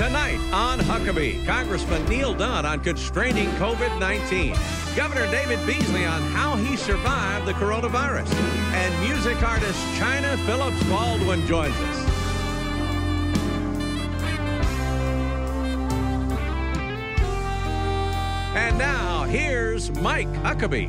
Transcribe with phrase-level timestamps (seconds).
[0.00, 4.56] Tonight on Huckabee, Congressman Neal Dunn on constraining COVID 19,
[4.96, 8.32] Governor David Beasley on how he survived the coronavirus,
[8.72, 12.08] and music artist Chynna Phillips Baldwin joins us.
[18.56, 20.88] And now, here's Mike Huckabee.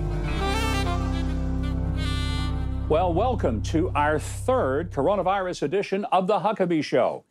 [2.88, 7.26] Well, welcome to our third coronavirus edition of The Huckabee Show.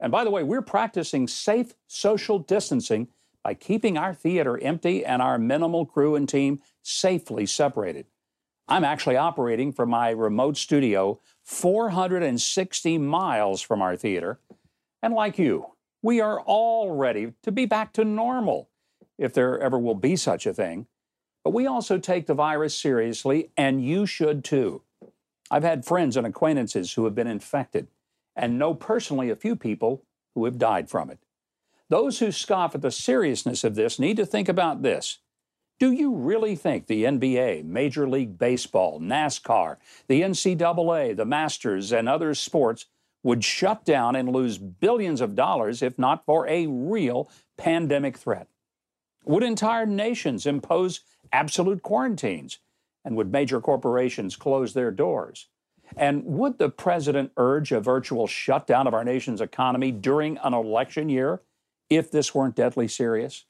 [0.00, 3.08] And by the way, we're practicing safe social distancing
[3.42, 8.06] by keeping our theater empty and our minimal crew and team safely separated.
[8.68, 14.40] I'm actually operating from my remote studio 460 miles from our theater.
[15.02, 18.68] And like you, we are all ready to be back to normal,
[19.18, 20.86] if there ever will be such a thing.
[21.44, 24.82] But we also take the virus seriously, and you should too.
[25.48, 27.86] I've had friends and acquaintances who have been infected
[28.36, 30.04] and know personally a few people
[30.34, 31.18] who have died from it.
[31.88, 35.18] Those who scoff at the seriousness of this need to think about this.
[35.78, 39.76] Do you really think the NBA, Major League Baseball, NASCAR,
[40.08, 42.86] the NCAA, the Masters, and other sports
[43.22, 48.48] would shut down and lose billions of dollars if not for a real pandemic threat?
[49.24, 51.00] Would entire nations impose
[51.32, 52.58] absolute quarantines?
[53.04, 55.48] And would major corporations close their doors?
[55.96, 61.08] And would the president urge a virtual shutdown of our nation's economy during an election
[61.08, 61.40] year
[61.88, 63.46] if this weren't deadly serious?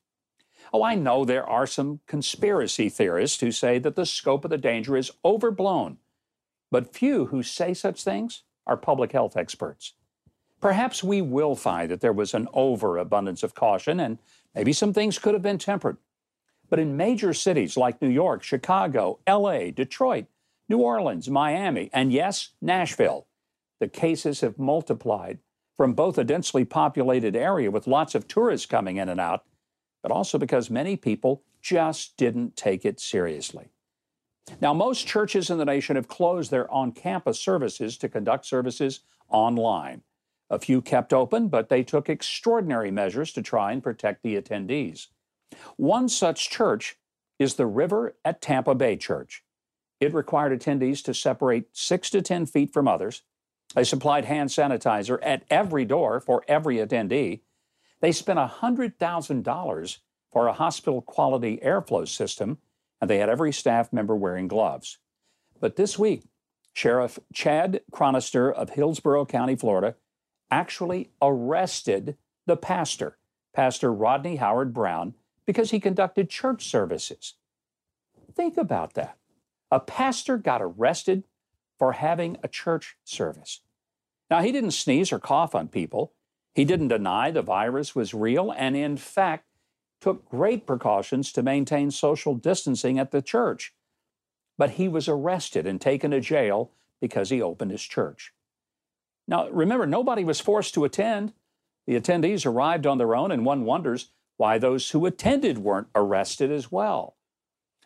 [0.73, 4.59] Oh, I know there are some conspiracy theorists who say that the scope of the
[4.59, 5.99] danger is overblown,
[6.71, 9.95] but few who say such things are public health experts.
[10.61, 14.19] Perhaps we will find that there was an overabundance of caution and
[14.55, 15.99] maybe some things could have been tempered.
[16.69, 20.27] But in major cities like New York, Chicago, LA, Detroit,
[20.69, 23.27] New Orleans, Miami, and yes, Nashville.
[23.81, 25.39] The cases have multiplied
[25.77, 29.45] from both a densely populated area with lots of tourists coming in and out,
[30.03, 33.69] but also because many people just didn't take it seriously.
[34.61, 39.01] Now, most churches in the nation have closed their on campus services to conduct services
[39.29, 40.03] online.
[40.49, 45.09] A few kept open, but they took extraordinary measures to try and protect the attendees.
[45.77, 46.97] One such church
[47.39, 49.43] is the River at Tampa Bay Church.
[50.01, 53.23] It required attendees to separate six to 10 feet from others.
[53.75, 57.41] They supplied hand sanitizer at every door for every attendee.
[58.01, 59.99] They spent $100,000
[60.31, 62.59] for a hospital quality airflow system,
[63.01, 64.99] and they had every staff member wearing gloves.
[65.61, 66.25] But this week,
[66.75, 69.97] Sheriff Chad Chronister of Hillsborough County, Florida,
[70.51, 73.17] actually arrested the pastor,
[73.55, 75.15] Pastor Rodney Howard Browne,
[75.47, 77.35] because he conducted church services.
[78.35, 79.17] Think about that.
[79.71, 81.25] A pastor got arrested
[81.79, 83.61] for having a church service.
[84.31, 86.13] Now, he didn't sneeze or cough on people.
[86.55, 89.45] He didn't deny the virus was real, and in fact,
[90.01, 93.75] took great precautions to maintain social distancing at the church.
[94.59, 98.33] But he was arrested and taken to jail because he opened his church.
[99.29, 101.33] Now, remember, nobody was forced to attend.
[101.87, 106.51] The attendees arrived on their own, and one wonders why those who attended weren't arrested
[106.51, 107.16] as well.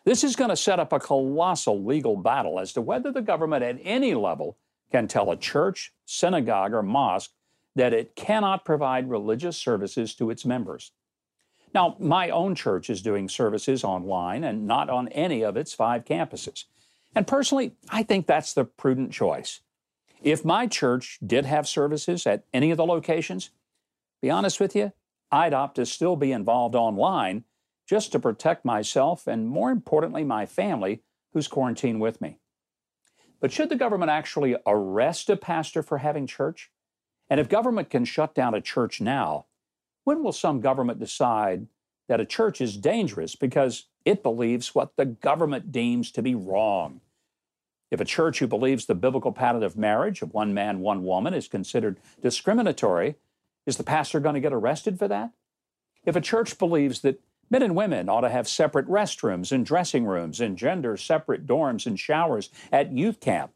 [0.03, 3.63] This is going to set up a colossal legal battle as to whether the government
[3.63, 4.57] at any level
[4.91, 7.31] can tell a church, synagogue, or mosque
[7.75, 10.91] that it cannot provide religious services to its members.
[11.73, 16.03] Now, my own church is doing services online and not on any of its five
[16.03, 16.65] campuses.
[17.15, 19.61] And personally, I think that's the prudent choice.
[20.21, 23.51] If my church did have services at any of the locations,
[24.21, 24.91] be honest with you,
[25.31, 27.45] I'd opt to still be involved online
[27.91, 31.01] just to protect myself and, more importantly, my family
[31.33, 32.39] who's quarantined with me.
[33.41, 36.71] But should the government actually arrest a pastor for having church?
[37.29, 39.47] And if government can shut down a church now,
[40.05, 41.67] when will some government decide
[42.07, 47.01] that a church is dangerous because it believes what the government deems to be wrong?
[47.91, 51.33] If a church who believes the biblical pattern of marriage of one man, one woman
[51.33, 53.15] is considered discriminatory,
[53.65, 55.31] is the pastor going to get arrested for that?
[56.05, 57.21] If a church believes that
[57.51, 61.85] Men and women ought to have separate restrooms and dressing rooms and gender separate dorms
[61.85, 63.51] and showers at youth camp.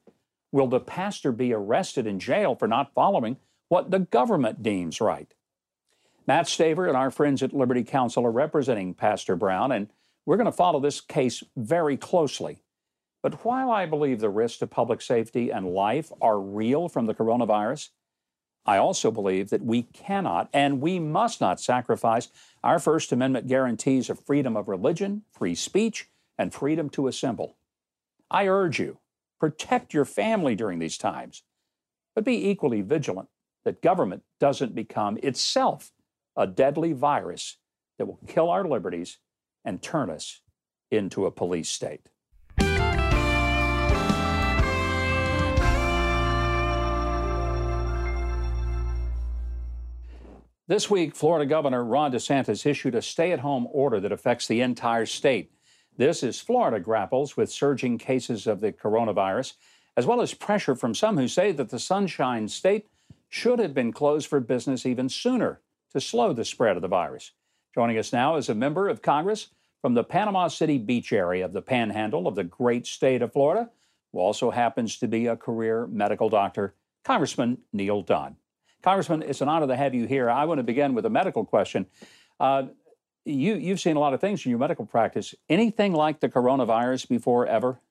[0.51, 3.37] Will the pastor be arrested in jail for not following
[3.69, 5.33] what the government deems right?
[6.27, 9.87] Matt Staver and our friends at Liberty Counsel are representing Pastor Browne, and
[10.25, 12.63] we're going to follow this case very closely.
[13.23, 17.13] But while I believe the risks to public safety and life are real from the
[17.13, 17.89] coronavirus,
[18.65, 22.29] I also believe that we cannot and we must not sacrifice
[22.63, 27.57] our First Amendment guarantees of freedom of religion, free speech, and freedom to assemble.
[28.29, 28.97] I urge you,
[29.39, 31.43] protect your family during these times,
[32.15, 33.29] but be equally vigilant
[33.65, 35.91] that government doesn't become itself
[36.35, 37.57] a deadly virus
[37.97, 39.19] that will kill our liberties
[39.63, 40.41] and turn us
[40.91, 42.09] into a police state.
[50.67, 54.61] This week, Florida Governor Ron DeSantis issued a stay at home order that affects the
[54.61, 55.51] entire state.
[55.95, 59.53] This is Florida grapples with surging cases of the coronavirus,
[59.95, 62.87] as well as pressure from some who say that the Sunshine State
[63.29, 65.61] should have been closed for business even sooner
[65.93, 67.33] to slow the spread of the virus.
[67.75, 69.49] Joining us now is a member of Congress
[69.83, 73.69] from the Panama City Beach area of the panhandle of the great state of Florida,
[74.11, 76.73] who also happens to be a career medical doctor,
[77.03, 78.37] Congressman Neal Dunn.
[78.85, 80.29] Congressman, it's an honor to have you here.
[80.29, 81.87] I want to begin with a medical question.
[82.39, 82.67] Uh,
[83.25, 85.33] you, you've seen a lot of things in your medical practice.
[85.49, 87.81] Anything like the coronavirus before ever?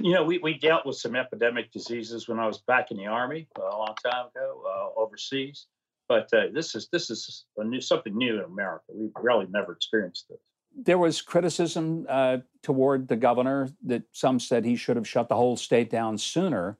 [0.00, 3.04] You know, we, we dealt with some epidemic diseases when I was back in the
[3.04, 5.66] army uh, a long time ago uh, overseas,
[6.08, 8.84] but uh, this is this is new, something new in America.
[8.94, 10.38] We've really never experienced this.
[10.74, 15.36] There was criticism uh, toward the governor that some said he should have shut the
[15.36, 16.78] whole state down sooner.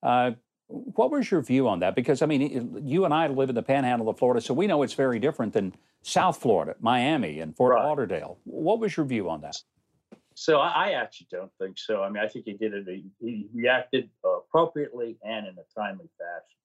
[0.00, 0.32] Uh,
[0.68, 1.94] what was your view on that?
[1.94, 4.82] Because I mean, you and I live in the Panhandle of Florida, so we know
[4.82, 7.84] it's very different than South Florida, Miami, and Fort right.
[7.84, 8.38] Lauderdale.
[8.44, 9.56] What was your view on that?
[10.34, 12.02] So I, actually don't think so.
[12.02, 13.04] I mean, I think he did it.
[13.20, 16.58] He, reacted appropriately and in a timely fashion.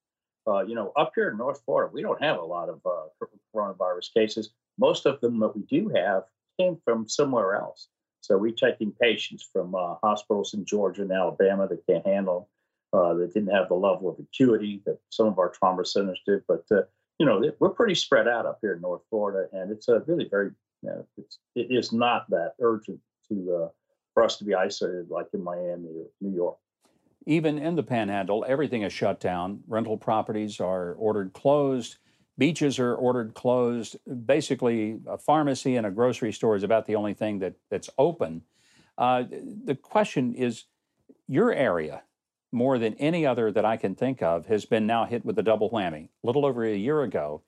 [0.47, 3.25] Uh, you know, up here in North Florida, we don't have a lot of uh,
[3.55, 4.49] coronavirus cases.
[4.79, 6.23] Most of them that we do have
[6.59, 7.89] came from somewhere else.
[8.21, 12.49] So we're taking patients from uh, hospitals in Georgia and Alabama that can't handle
[12.93, 16.43] uh, that didn't have the level of acuity that some of our trauma centers did.
[16.47, 16.81] But uh,
[17.19, 20.27] you know, we're pretty spread out up here in North Florida, and it's a really
[20.29, 20.51] very,
[20.81, 23.69] you know, it's, it is not that urgent to uh,
[24.13, 26.57] for us to be isolated like in Miami or New York.
[27.25, 29.59] Even in the Panhandle, everything is shut down.
[29.67, 31.97] Rental properties are ordered closed.
[32.37, 33.97] Beaches are ordered closed.
[34.25, 38.41] Basically, a pharmacy and a grocery store is about the only thing that, that's open.
[38.97, 39.23] Uh,
[39.65, 40.63] the question is
[41.27, 42.01] your area,
[42.51, 45.43] more than any other that I can think of, has been now hit with a
[45.43, 46.09] double whammy.
[46.23, 47.43] A little over a year ago,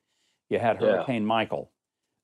[0.50, 1.28] you had Hurricane yeah.
[1.28, 1.72] Michael,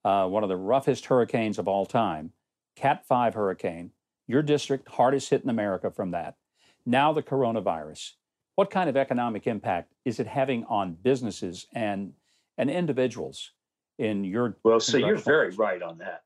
[0.03, 2.31] uh, one of the roughest hurricanes of all time,
[2.75, 3.91] Cat 5 hurricane,
[4.27, 6.35] your district, hardest hit in America from that.
[6.85, 8.11] Now the coronavirus.
[8.55, 12.13] What kind of economic impact is it having on businesses and,
[12.57, 13.51] and individuals
[13.97, 16.23] in your Well, so you're very right on that.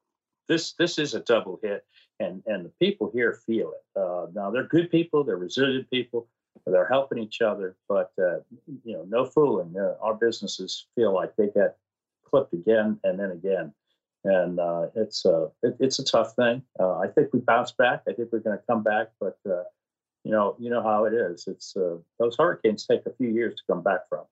[0.48, 1.86] This this is a double hit
[2.22, 4.00] and and the people here feel it.
[4.00, 6.28] Uh, now they're good people, they're resilient people,
[6.66, 8.38] they're helping each other, but uh,
[8.84, 9.76] you know, no fooling.
[9.78, 11.78] Uh, our businesses feel like they get
[12.24, 13.74] clipped again and then again,
[14.24, 16.62] and uh, it's uh, it, it's a tough thing.
[16.80, 18.04] Uh, I think we bounce back.
[18.08, 19.64] I think we're going to come back, but uh,
[20.24, 21.48] you know, you know how it is.
[21.48, 21.74] It's
[22.20, 24.26] those hurricanes take a few years to come back from.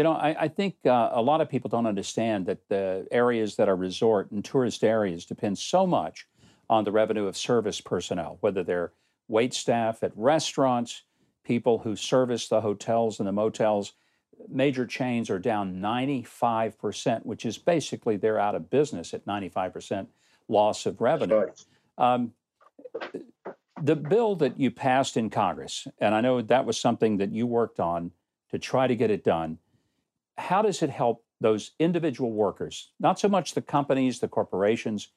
[0.00, 3.56] You know, I, I think uh, a lot of people don't understand that the areas
[3.56, 6.26] that are resort and tourist areas depend so much
[6.70, 8.92] on the revenue of service personnel, whether they're
[9.28, 11.02] wait staff at restaurants,
[11.50, 13.94] people who service the hotels and the motels.
[14.48, 20.06] Major chains are down 95%, which is basically they're out of business at 95%
[20.46, 21.48] loss of revenue.
[21.98, 22.34] Um,
[23.82, 27.48] the bill that you passed in Congress, and I know that was something that you
[27.48, 28.12] worked on
[28.52, 29.58] to try to get it done,
[30.38, 32.92] how does it help those individual workers?
[33.00, 35.08] Not so much the companies, the corporations.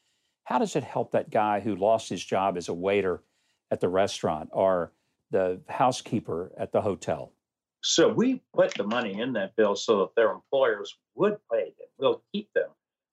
[0.45, 3.21] How does it help that guy who lost his job as a waiter
[3.69, 4.93] at the restaurant or
[5.33, 7.33] the housekeeper at the hotel?
[7.81, 11.87] So we put the money in that bill so that their employers would pay them,
[11.99, 12.69] We'll keep them,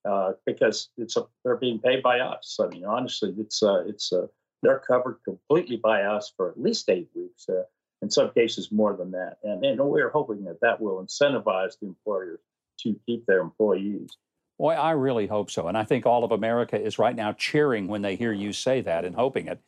[0.09, 2.57] uh, because it's a, they're being paid by us.
[2.61, 4.27] I mean, honestly, it's uh, it's uh,
[4.62, 7.62] they're covered completely by us for at least eight weeks, uh,
[8.03, 9.39] in some cases more than that.
[9.43, 12.39] And, and we're hoping that that will incentivize the employers
[12.83, 14.11] to keep their employees.
[14.59, 15.69] Boy, I really hope so.
[15.69, 18.83] And I think all of America is right now cheering when they hear you say
[18.83, 19.59] that and hoping it.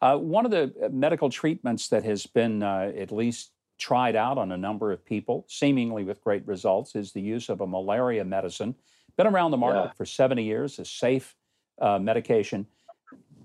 [0.00, 4.38] Uh, one of the uh, medical treatments that has been uh, at least tried out
[4.38, 8.24] on a number of people, seemingly with great results, is the use of a malaria
[8.24, 8.74] medicine.
[9.16, 9.92] Been around the market yeah.
[9.92, 11.34] for 70 years, a safe
[11.80, 12.66] uh, medication.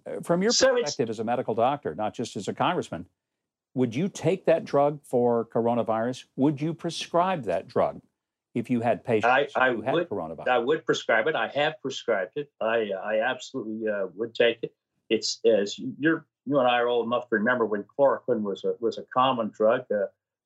[0.06, 3.06] Uh, from your so perspective as a medical doctor, not just as a congressman,
[3.74, 6.26] would you take that drug for coronavirus?
[6.36, 8.02] Would you prescribe that drug
[8.54, 10.48] if you had patients I, I who had would, coronavirus?
[10.48, 11.36] I would prescribe it.
[11.36, 12.52] I have prescribed it.
[12.62, 14.74] I, I absolutely uh, would take it.
[15.10, 18.76] It's as you're you and I are old enough to remember when chloroquine was a
[18.80, 19.86] was a common drug.
[19.92, 20.06] Uh,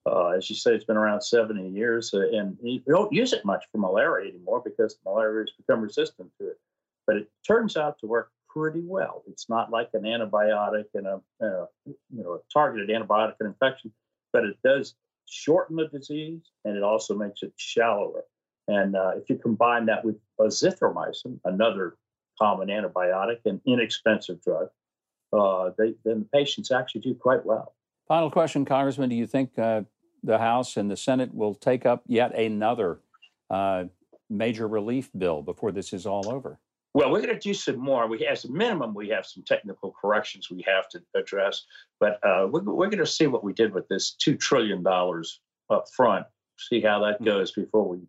[0.10, 3.44] uh, as you say, it's been around 70 years, uh, and you don't use it
[3.44, 6.60] much for malaria anymore because malaria has become resistant to it.
[7.06, 9.24] But it turns out to work pretty well.
[9.28, 13.92] It's not like an antibiotic and a uh, you know a targeted antibiotic and infection,
[14.32, 14.96] but it does
[15.30, 18.24] shorten the disease and it also makes it shallower.
[18.68, 21.98] And uh, if you combine that with azithromycin, another
[22.40, 24.70] common antibiotic and inexpensive drug,
[25.38, 27.76] uh, they, then the patients actually do quite well.
[28.08, 29.10] Final question, Congressman.
[29.10, 29.82] Do you think uh,
[30.24, 33.00] the House and the Senate will take up yet another
[33.50, 33.86] uh,
[34.30, 36.60] major relief bill before this is all over?
[36.94, 38.08] Well, we're going to do some more.
[38.08, 41.66] We, as a minimum, we have some technical corrections we have to address,
[42.00, 45.42] but uh, we're, we're going to see what we did with this two trillion dollars
[45.70, 46.26] up front.
[46.58, 47.26] See how that hmm.
[47.26, 48.00] goes before we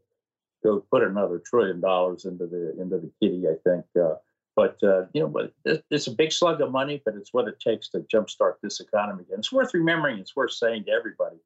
[0.64, 3.44] go put another trillion dollars into the into the kitty.
[3.47, 4.14] I think, uh,
[4.59, 5.49] but uh, you know,
[5.88, 9.25] it's a big slug of money, but it's what it takes to jumpstart this economy.
[9.31, 10.19] And it's worth remembering.
[10.19, 11.37] It's worth saying to everybody: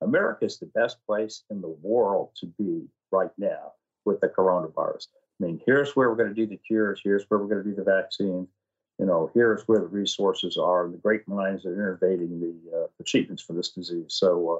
[0.00, 3.72] America is the best place in the world to be right now
[4.04, 5.08] with the coronavirus.
[5.40, 7.00] I mean, here's where we're going to do the cures.
[7.02, 8.46] Here's where we're going to do the vaccines.
[9.00, 12.76] You know, here's where the resources are and the great minds that are innovating the,
[12.76, 14.08] uh, treatments for this disease.
[14.10, 14.58] So, uh,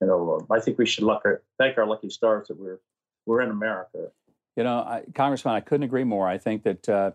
[0.00, 2.80] you know, I think we should luck at, thank our lucky stars that we're
[3.24, 4.08] we're in America.
[4.56, 6.26] You know, I, Congressman, I couldn't agree more.
[6.26, 7.12] I think that uh,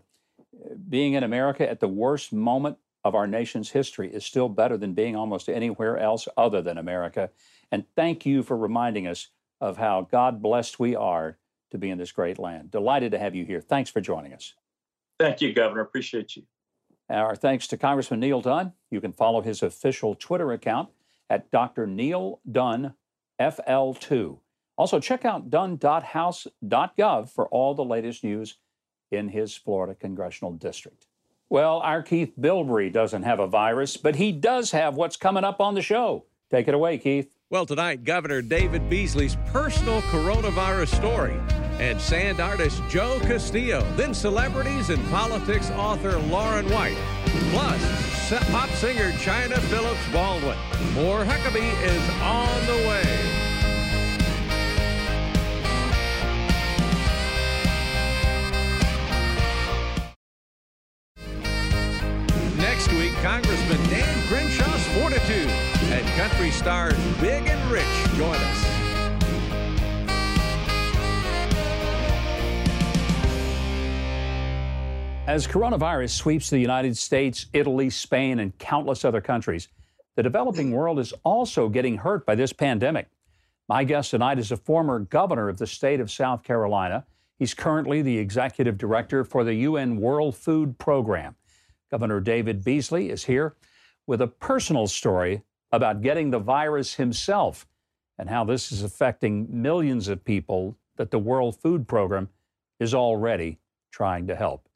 [0.89, 4.93] being in America at the worst moment of our nation's history is still better than
[4.93, 7.29] being almost anywhere else other than America.
[7.71, 9.29] And thank you for reminding us
[9.61, 11.37] of how God blessed we are
[11.71, 12.71] to be in this great land.
[12.71, 13.61] Delighted to have you here.
[13.61, 14.53] Thanks for joining us.
[15.19, 15.81] Thank you, Governor.
[15.81, 16.43] Appreciate you.
[17.09, 18.73] Our thanks to Congressman Neal Dunn.
[18.91, 20.89] You can follow his official Twitter account
[21.29, 21.87] at Dr.
[21.87, 22.93] Neal Dunn
[23.39, 24.39] FL2.
[24.77, 28.57] Also, check out dunn.house.gov for all the latest news
[29.11, 31.05] in his Florida congressional district.
[31.49, 35.61] Well, our Keith Bilbrey doesn't have a virus, but he does have what's coming up
[35.61, 36.25] on the show.
[36.51, 37.33] Take it away, Keith.
[37.49, 41.39] Well, tonight, Governor David Beasley's personal coronavirus story
[41.79, 46.97] and sand artist Joe Castillo, then celebrities and politics author Lauren Wright,
[47.51, 48.07] plus
[48.51, 50.57] pop singer Chynna Phillips Baldwin.
[50.93, 53.26] More Huckabee is on the way.
[75.27, 79.67] As coronavirus sweeps the United States, Italy, Spain, and countless other countries,
[80.15, 83.09] the developing world is also getting hurt by this pandemic.
[83.67, 87.05] My guest tonight is a former governor of the state of South Carolina.
[87.37, 91.35] He's currently the executive director for the UN World Food Program.
[91.91, 93.57] Governor David Beasley is here
[94.07, 95.41] with a personal story
[95.73, 97.67] about getting the virus himself
[98.17, 102.29] and how this is affecting millions of people that the World Food Program
[102.79, 103.59] is already
[103.91, 104.66] trying to help.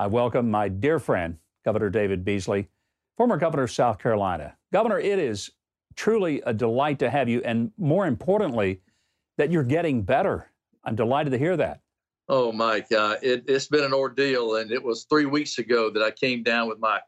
[0.00, 2.70] I welcome my dear friend, Governor David Beasley,
[3.18, 4.56] former governor of South Carolina.
[4.72, 5.50] Governor, it is
[5.94, 8.80] truly a delight to have you, and more importantly,
[9.36, 10.50] that you're getting better.
[10.84, 11.82] I'm delighted to hear that.
[12.30, 16.02] Oh, Mike, uh, it, has been an ordeal, and it was three weeks ago that
[16.02, 16.98] I came down with my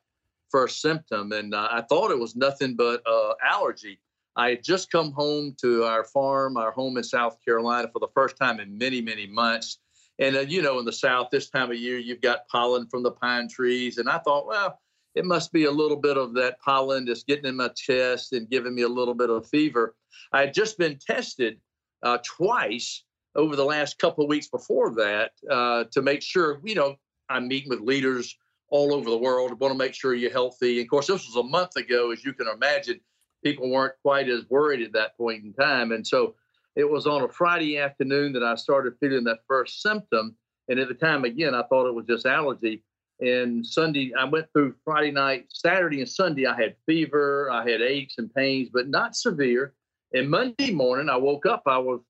[0.50, 4.00] first symptom, and uh, I thought it was nothing but uh, allergy.
[4.36, 8.12] I had just come home to our farm, our home in South Carolina, for the
[8.12, 9.78] first time in many, many months.
[10.22, 13.02] And uh, you know, in the South, this time of year, you've got pollen from
[13.02, 14.78] the pine trees, and I thought, well,
[15.16, 18.48] it must be a little bit of that pollen just getting in my chest and
[18.48, 19.96] giving me a little bit of fever.
[20.32, 21.60] I had just been tested
[22.04, 23.02] uh, twice
[23.34, 26.94] over the last couple of weeks before that uh, to make sure, you know,
[27.28, 28.36] I'm meeting with leaders
[28.68, 29.50] all over the world.
[29.50, 30.78] I want to make sure you're healthy.
[30.78, 33.00] And of course, this was a month ago, as you can imagine.
[33.44, 36.36] People weren't quite as worried at that point in time, and so
[36.76, 40.36] it was on a Friday afternoon that I started feeling that first symptom.
[40.68, 42.82] And at the time, again, I thought it was just allergy.
[43.20, 46.46] And Sunday, I went through Friday night, Saturday, and Sunday.
[46.46, 49.74] I had fever, I had aches and pains, but not severe.
[50.14, 51.62] And Monday morning, I woke up.
[51.66, 52.00] I was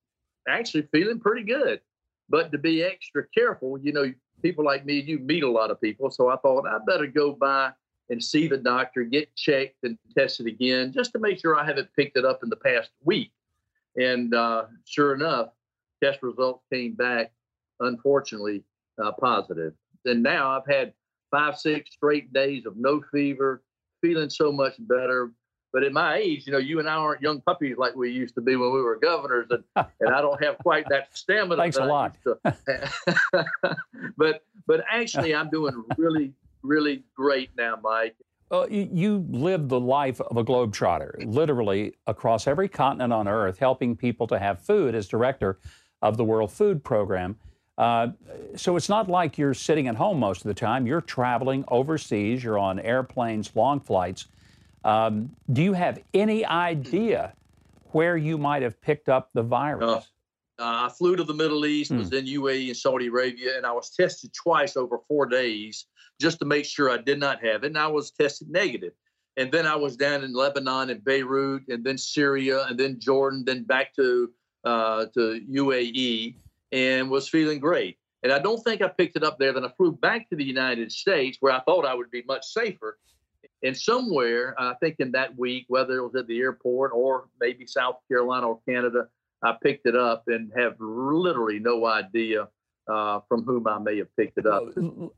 [0.49, 1.81] actually feeling pretty good.
[2.28, 5.81] But to be extra careful, you know, people like me, you meet a lot of
[5.81, 6.11] people.
[6.11, 7.73] So I thought I better go by
[8.09, 11.88] and see the doctor, get checked and tested again, just to make sure I haven't
[11.97, 13.33] picked it up in the past week.
[13.97, 15.49] And uh, sure enough,
[16.03, 17.33] test results came back,
[17.81, 18.65] unfortunately,
[19.03, 19.75] uh, positive.
[20.05, 20.93] And now I've had
[21.31, 23.63] five, six straight days of no fever,
[24.01, 25.33] feeling so much better,
[25.73, 28.35] but at my age, you know, you and I aren't young puppies like we used
[28.35, 29.65] to be when we were governors, and,
[30.01, 31.57] and I don't have quite that stamina.
[31.57, 32.15] Thanks a lot.
[34.19, 38.17] but but actually, I'm doing really really great now, Mike.
[38.52, 43.59] Well, you, you live the life of a globetrotter, literally across every continent on Earth,
[43.59, 45.59] helping people to have food as director
[46.02, 47.38] of the World Food Program.
[47.78, 48.09] Uh,
[48.54, 50.87] so it's not like you're sitting at home most of the time.
[50.87, 52.44] You're traveling overseas.
[52.44, 54.26] You're on airplanes, long flights.
[54.85, 57.32] Um, do you have any idea
[57.92, 60.11] where you might have picked up the virus?
[60.59, 62.16] Uh, I flew to the Middle East, was hmm.
[62.16, 65.87] in UAE and Saudi Arabia, and I was tested twice over four days
[66.23, 67.67] just to make sure I did not have it.
[67.67, 68.93] And I was tested negative.
[69.37, 73.45] And then I was down in Lebanon and Beirut, and then Syria, and then Jordan,
[73.47, 74.31] then back to
[74.64, 76.37] uh, to UAE,
[76.71, 77.99] and was feeling great.
[78.23, 79.52] And I don't think I picked it up there.
[79.52, 82.45] Then I flew back to the United States, where I thought I would be much
[82.47, 82.99] safer.
[83.64, 87.67] And somewhere, I think in that week, whether it was at the airport or maybe
[87.67, 89.09] South Carolina or Canada,
[89.43, 92.49] I picked it up and have literally no idea
[92.89, 94.65] uh, from whom I may have picked it up.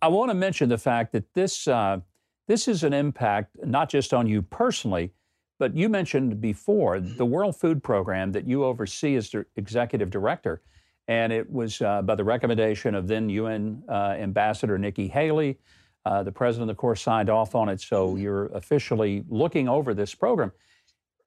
[0.02, 2.00] I want to mention the fact that this uh,
[2.46, 5.12] this is an impact not just on you personally,
[5.58, 10.62] but you mentioned before the World Food Program that you oversee as the executive director,
[11.08, 15.58] and it was uh, by the recommendation of then UN uh, Ambassador Nikki Haley.
[16.06, 20.14] Uh, the president, of course, signed off on it, so you're officially looking over this
[20.14, 20.52] program.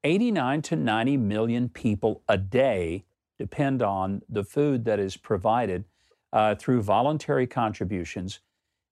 [0.04, 3.04] 89 to 90 million people a day
[3.40, 5.84] depend on the food that is provided
[6.34, 8.40] uh, through voluntary contributions.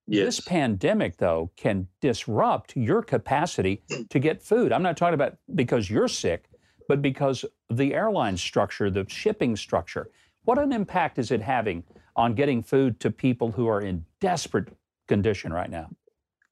[0.08, 0.26] Yes.
[0.26, 4.72] This pandemic, though, can disrupt your capacity to get food.
[4.72, 6.46] I'm not talking about because you're sick,
[6.88, 10.10] but because the airline structure, the shipping structure.
[10.44, 11.84] What an impact is it having
[12.16, 14.70] on getting food to people who are in desperate
[15.08, 15.90] condition right now?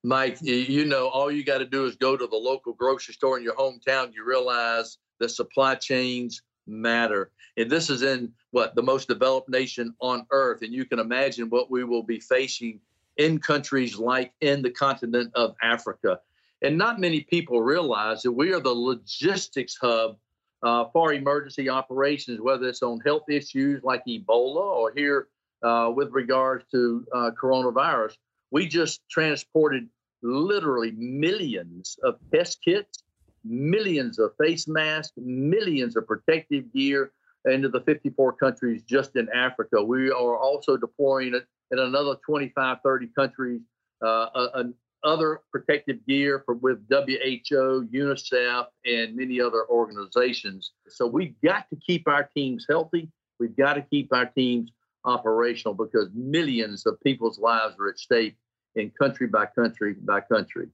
[0.04, 3.38] Mike, you know, all you got to do is go to the local grocery store
[3.38, 4.14] in your hometown.
[4.14, 7.32] You realize the supply chains matter.
[7.58, 10.62] And this is in what the most developed nation on earth.
[10.62, 12.80] And you can imagine what we will be facing
[13.18, 16.20] in countries like in the continent of Africa.
[16.62, 20.18] And not many people realize that we are the logistics hub
[20.64, 25.28] uh, for emergency operations, whether it's on health issues like Ebola or here
[25.62, 28.14] uh, with regards to uh, coronavirus.
[28.52, 29.90] We just transported
[30.22, 33.03] literally millions of test kits,
[33.44, 37.12] millions of face masks, millions of protective gear
[37.46, 39.84] into the 54 countries just in Africa.
[39.84, 43.62] We are also deploying it in another 25, 30 countries,
[44.02, 44.64] uh,
[45.04, 50.72] other protective gear for, with WHO, UNICEF, and many other organizations.
[50.88, 53.10] So we've got to keep our teams healthy.
[53.40, 54.72] We've got to keep our teams
[55.06, 58.36] operational because millions of people's lives are at stake
[58.76, 60.68] in country by country by country.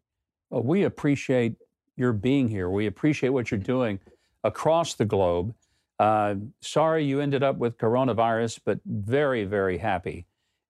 [0.49, 1.55] Well, we appreciate
[1.99, 2.69] your being here.
[2.69, 3.99] We appreciate what you're doing
[4.43, 5.53] across the globe.
[5.99, 10.25] Uh, sorry you ended up with coronavirus, but very, very happy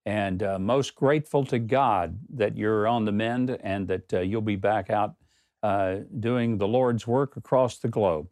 [0.05, 4.41] and uh, most grateful to God that you're on the mend and that uh, you'll
[4.41, 5.13] be back out
[5.61, 8.27] uh, doing the Lord's work across the globe.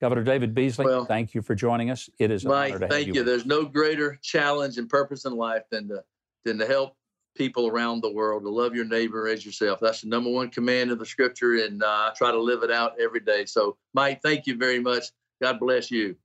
[0.00, 2.08] Governor David Beasley, well, thank you for joining us.
[2.18, 3.20] It is Mike, honor to thank have you.
[3.22, 3.24] you.
[3.24, 6.04] There's no greater challenge and purpose in life than to
[6.44, 6.96] than to help
[7.36, 9.78] people around the world to love your neighbor as yourself.
[9.80, 12.70] That's the number one command of the scripture, and uh, I try to live it
[12.70, 13.44] out every day.
[13.44, 15.04] So, Mike, thank you very much.
[15.42, 16.16] God bless you.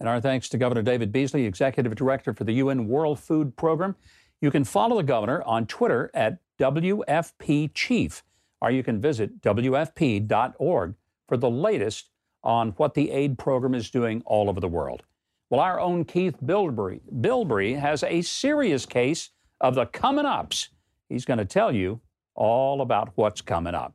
[0.00, 3.94] And our thanks to Governor David Beasley, Executive Director for the UN World Food Program.
[4.40, 8.24] You can follow the governor on Twitter at WFP Chief,
[8.60, 10.94] or you can visit WFP.org
[11.28, 12.10] for the latest
[12.42, 15.04] on what the aid program is doing all over the world.
[15.50, 19.30] Well, our own Keith Bilbrey, Bilbrey has a serious case
[19.62, 20.68] of the coming ups.
[21.08, 22.00] He's going to tell you
[22.34, 23.94] all about what's coming up.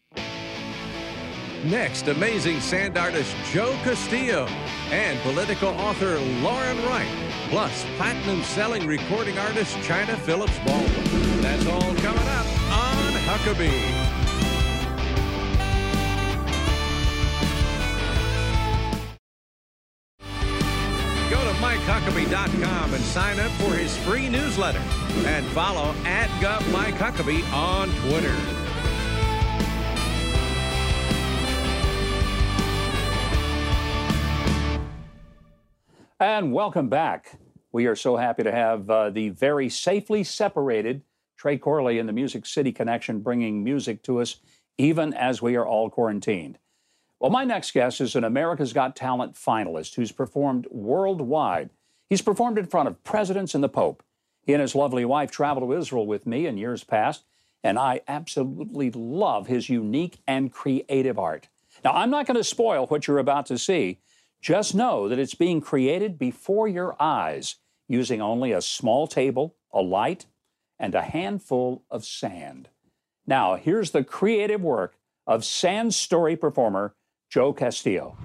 [1.65, 4.45] Next, amazing sand artist Joe Castillo
[4.91, 7.07] and political author Lauren Wright,
[7.49, 11.41] plus platinum selling recording artist Chynna Phillips Baldwin.
[11.41, 14.16] That's all coming up on Huckabee.
[21.87, 24.81] MikeHuckabee.com and sign up for his free newsletter.
[25.25, 28.35] And follow at GovMikeHuckabee on Twitter.
[36.19, 37.37] And welcome back.
[37.71, 41.03] We are so happy to have uh, the very safely separated
[41.37, 44.37] Trey Corley in the Music City Connection bringing music to us
[44.77, 46.57] even as we are all quarantined.
[47.19, 51.71] Well, my next guest is an America's Got Talent finalist who's performed worldwide.
[52.09, 54.03] He's performed in front of presidents and the Pope.
[54.43, 57.25] He and his lovely wife traveled to Israel with me in years past,
[57.63, 61.49] and I absolutely love his unique and creative art.
[61.83, 63.99] Now, I'm not going to spoil what you're about to see.
[64.39, 67.55] Just know that it's being created before your eyes
[67.87, 70.27] using only a small table, a light,
[70.77, 72.69] and a handful of sand.
[73.25, 76.93] Now, here's the creative work of sand story performer
[77.29, 78.15] Joe Castillo.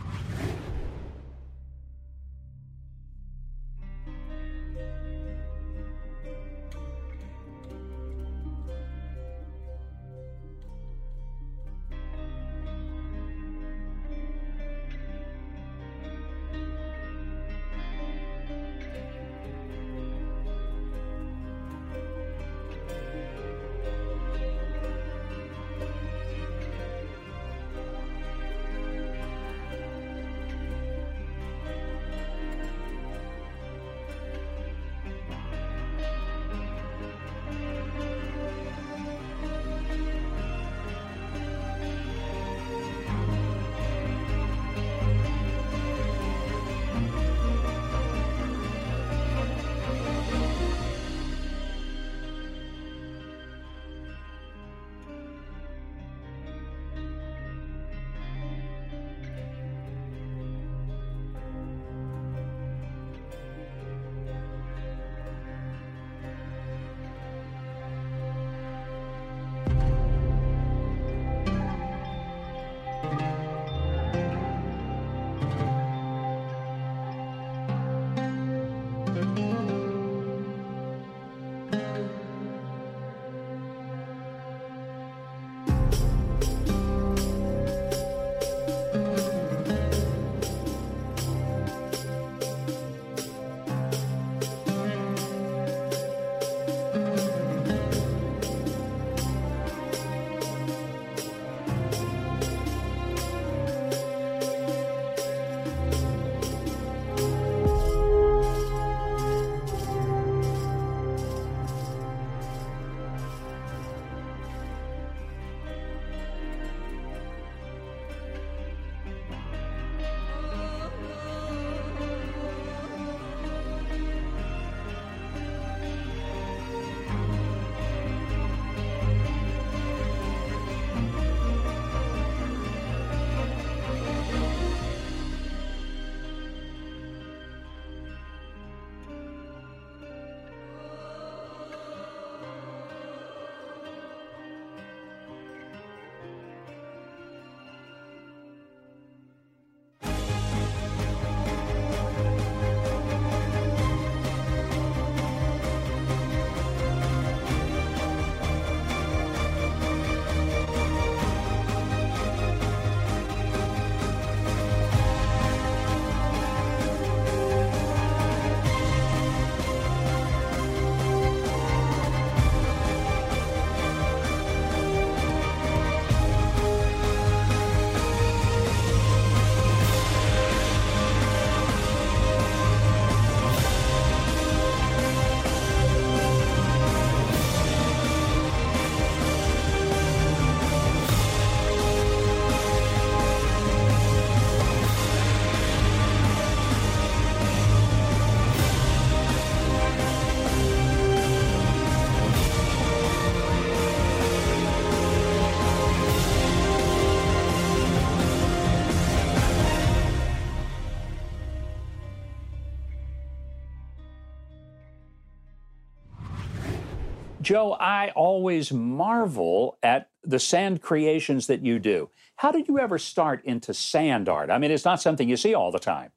[217.52, 222.08] Joe, I always marvel at the sand creations that you do.
[222.36, 224.50] How did you ever start into sand art?
[224.50, 226.12] I mean, it's not something you see all the time.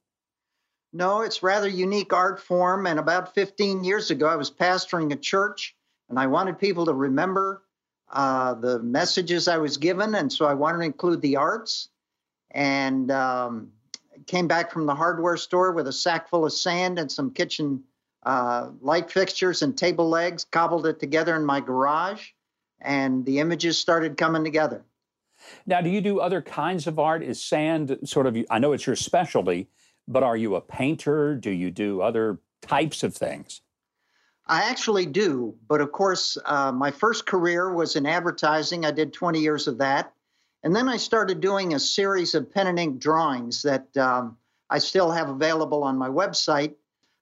[0.93, 2.88] No, it's rather unique art form.
[2.88, 5.76] And about 15 years ago, I was pastoring a church,
[6.08, 7.63] and I wanted people to remember
[8.10, 11.89] uh, the messages I was given, and so I wanted to include the arts.
[12.52, 13.74] And um,
[14.26, 17.84] came back from the hardware store with a sack full of sand and some kitchen
[18.25, 22.29] uh, light fixtures and table legs, cobbled it together in my garage,
[22.81, 24.83] and the images started coming together.
[25.65, 27.23] Now, do you do other kinds of art?
[27.23, 29.69] Is sand sort of, I know it's your specialty,
[30.07, 31.35] but are you a painter?
[31.35, 33.61] Do you do other types of things?
[34.47, 38.85] I actually do, but of course, uh, my first career was in advertising.
[38.85, 40.13] I did 20 years of that.
[40.63, 44.38] And then I started doing a series of pen and ink drawings that um,
[44.69, 46.75] I still have available on my website.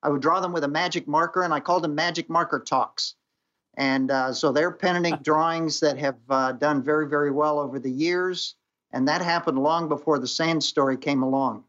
[0.04, 3.16] I would draw them with a magic marker, and I called them Magic Marker Talks.
[3.76, 7.58] And uh, so they're pen and ink drawings that have uh, done very, very well
[7.60, 8.56] over the years.
[8.92, 11.64] And that happened long before the sand story came along.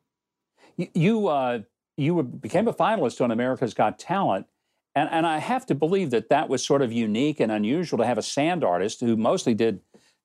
[0.76, 1.60] You you, uh,
[1.96, 4.46] you became a finalist on America's Got Talent,
[4.94, 8.04] and and I have to believe that that was sort of unique and unusual to
[8.04, 9.80] have a sand artist who mostly did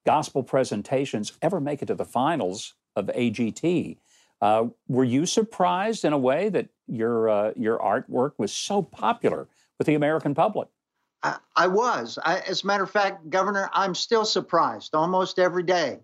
[0.05, 3.97] gospel presentations ever make it to the finals of AGT.
[4.41, 9.47] Uh, were you surprised in a way that your uh, your artwork was so popular
[9.77, 10.67] with the American public?
[11.23, 12.17] I, I was.
[12.23, 15.99] I, as a matter of fact, Governor, I'm still surprised almost every day.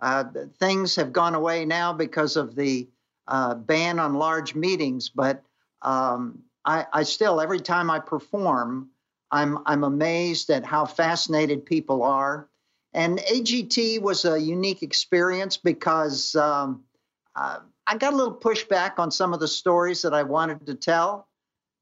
[0.00, 0.24] Uh,
[0.58, 2.88] things have gone away now because of the
[3.26, 5.42] uh, ban on large meetings, but
[5.82, 8.90] um, I, I still, every time I perform,
[9.30, 12.48] I'm I'm amazed at how fascinated people are
[12.92, 16.84] and AGT was a unique experience because um,
[17.36, 20.74] uh, I got a little pushback on some of the stories that I wanted to
[20.74, 21.26] tell,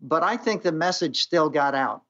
[0.00, 2.02] but I think the message still got out.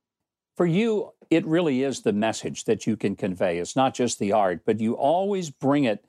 [0.55, 3.57] For you, it really is the message that you can convey.
[3.59, 6.05] It's not just the art, but you always bring it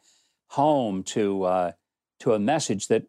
[0.50, 1.72] home to uh,
[2.20, 3.04] to a message that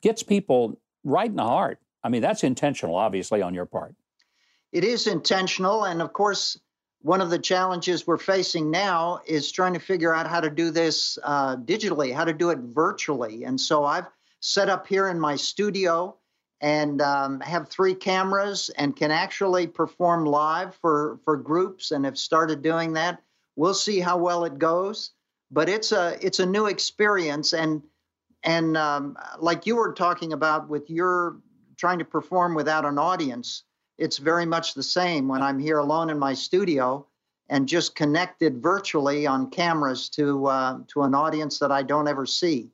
[0.00, 1.78] gets people right in the heart.
[2.02, 3.94] I mean, that's intentional, obviously, on your part.
[4.72, 6.58] It is intentional, and of course,
[7.02, 10.70] one of the challenges we're facing now is trying to figure out how to do
[10.70, 13.44] this uh, digitally, how to do it virtually.
[13.44, 14.06] And so I've
[14.42, 16.14] set up here in my studio
[16.60, 22.18] and um, have three cameras and can actually perform live for, for groups and have
[22.18, 23.22] started doing that.
[23.56, 25.12] We'll see how well it goes,
[25.50, 27.82] but it's a it's a new experience and
[28.44, 31.38] and um, like you were talking about with your
[31.76, 33.64] trying to perform without an audience
[33.98, 37.06] it's very much the same when I'm here alone in my studio
[37.48, 42.26] and just connected virtually on cameras to uh, to an audience that I don't ever
[42.26, 42.70] see.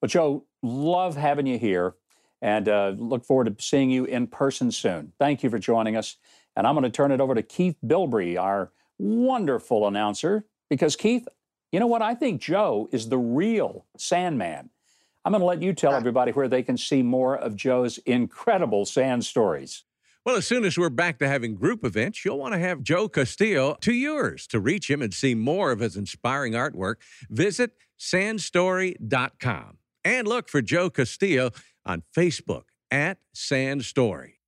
[0.00, 1.94] But Joe, love having you here,
[2.40, 5.12] and uh, look forward to seeing you in person soon.
[5.18, 6.16] Thank you for joining us,
[6.56, 11.28] and I'm going to turn it over to Keith Bilbrey, our wonderful announcer, because Keith,
[11.70, 12.02] you know what?
[12.02, 14.70] I think Joe is the real Sandman.
[15.24, 18.84] I'm going to let you tell everybody where they can see more of Joe's incredible
[18.84, 19.84] sand stories.
[20.24, 23.08] Well, as soon as we're back to having group events, you'll want to have Joe
[23.08, 24.46] Castillo to yours.
[24.48, 26.96] To reach him and see more of his inspiring artwork,
[27.30, 31.50] visit sandstory.com and look for Joe Castillo
[31.84, 34.40] on Facebook at Sand Story.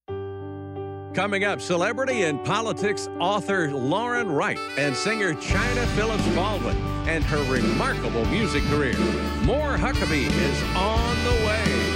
[1.15, 6.77] Coming up, celebrity and politics author Lauren Wright and singer Chynna Phillips Baldwin
[7.09, 8.99] and her remarkable music career.
[9.45, 11.96] More Huckabee is on the way.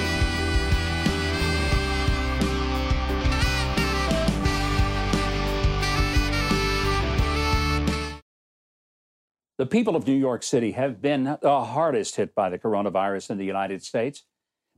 [9.61, 13.37] The people of New York City have been the hardest hit by the coronavirus in
[13.37, 14.23] the United States.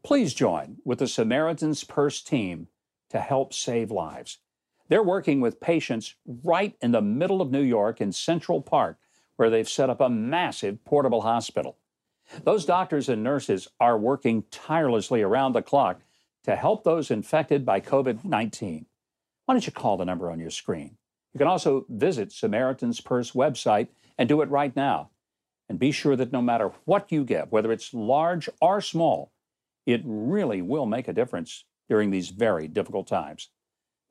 [0.02, 2.66] Please join with the Samaritan's Purse team
[3.10, 4.38] to help save lives.
[4.88, 8.98] They're working with patients right in the middle of New York in Central Park,
[9.36, 11.78] where they've set up a massive portable hospital.
[12.42, 16.00] Those doctors and nurses are working tirelessly around the clock
[16.42, 18.86] to help those infected by COVID 19.
[19.44, 20.96] Why don't you call the number on your screen?
[21.32, 23.86] You can also visit Samaritan's Purse website
[24.18, 25.10] and do it right now.
[25.68, 29.32] And be sure that no matter what you give, whether it's large or small,
[29.86, 33.50] it really will make a difference during these very difficult times.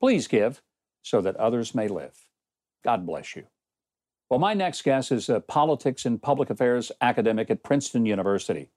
[0.00, 0.62] Please give
[1.02, 2.26] so that others may live.
[2.84, 3.44] God bless you.
[4.28, 8.70] Well, my next guest is a politics and public affairs academic at Princeton University,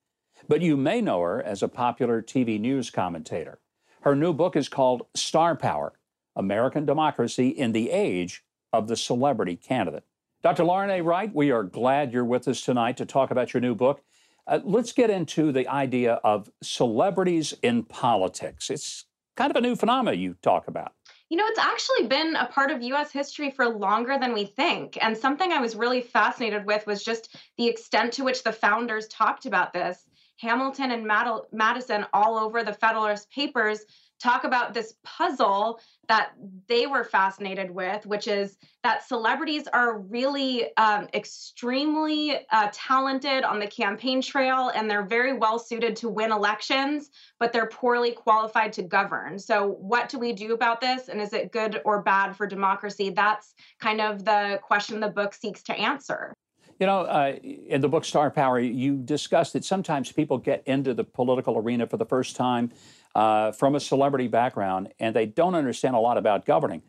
[0.47, 3.59] but you may know her as a popular TV news commentator.
[4.01, 5.93] Her new book is called Star Power
[6.35, 10.03] American Democracy in the Age of the Celebrity Candidate.
[10.45, 10.63] Dr.
[10.63, 11.01] Lauren A.
[11.01, 14.03] Wright, we are glad you're with us tonight to talk about your new book.
[14.45, 18.69] Uh, let's get into the idea of celebrities in politics.
[18.69, 19.05] It's
[19.35, 20.91] kind of a new phenomenon you talk about.
[21.29, 24.99] You know, it's actually been a part of US history for longer than we think.
[25.01, 29.07] And something I was really fascinated with was just the extent to which the founders
[29.07, 30.05] talked about this.
[30.37, 31.07] Hamilton and
[31.53, 33.79] Madison, all over the Federalist Papers,
[34.19, 36.31] talk about this puzzle that
[36.67, 43.59] they were fascinated with, which is that celebrities are really um, extremely uh, talented on
[43.59, 48.71] the campaign trail and they're very well suited to win elections, but they're poorly qualified
[48.73, 49.39] to govern.
[49.39, 51.09] So, what do we do about this?
[51.09, 53.09] And is it good or bad for democracy?
[53.09, 56.33] That's kind of the question the book seeks to answer.
[56.79, 60.93] You know, uh, in the book Star Power, you discussed that sometimes people get into
[60.93, 62.71] the political arena for the first time
[63.15, 66.81] uh, from a celebrity background and they don't understand a lot about governing.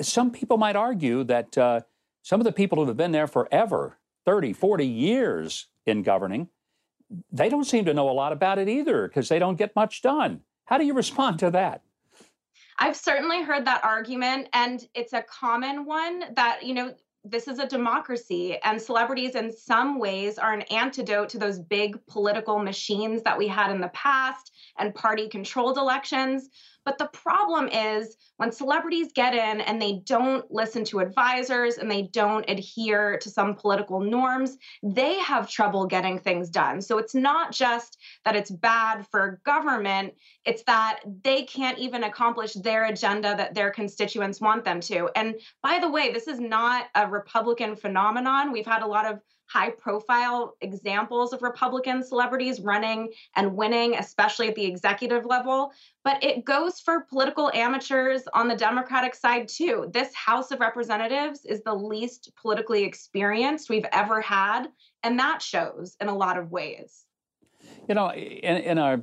[0.00, 1.80] Some people might argue that uh,
[2.22, 6.48] some of the people who have been there forever 30, 40 years in governing
[7.32, 10.02] they don't seem to know a lot about it either because they don't get much
[10.02, 10.40] done.
[10.64, 11.82] How do you respond to that?
[12.78, 16.94] I've certainly heard that argument, and it's a common one that, you know,
[17.30, 21.98] this is a democracy, and celebrities, in some ways, are an antidote to those big
[22.06, 26.48] political machines that we had in the past and party controlled elections.
[26.86, 31.90] But the problem is when celebrities get in and they don't listen to advisors and
[31.90, 36.80] they don't adhere to some political norms, they have trouble getting things done.
[36.80, 42.52] So it's not just that it's bad for government, it's that they can't even accomplish
[42.54, 45.10] their agenda that their constituents want them to.
[45.16, 48.52] And by the way, this is not a Republican phenomenon.
[48.52, 54.48] We've had a lot of high profile examples of Republican celebrities running and winning, especially
[54.48, 55.72] at the executive level.
[56.04, 59.88] But it goes for political amateurs on the Democratic side too.
[59.92, 64.66] This House of Representatives is the least politically experienced we've ever had.
[65.02, 67.04] And that shows in a lot of ways.
[67.88, 69.00] You know, in, in a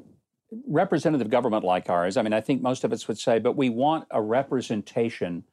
[0.67, 3.69] representative government like ours, I mean, I think most of us would say, but we
[3.69, 5.45] want a representation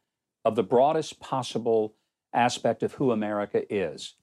[0.44, 1.94] of the broadest possible
[2.32, 4.14] aspect of who America is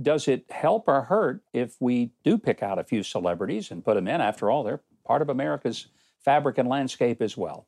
[0.00, 3.94] does it help or hurt if we do pick out a few celebrities and put
[3.94, 4.20] them in?
[4.20, 5.88] After all, they're part of America's
[6.24, 7.66] fabric and landscape as well.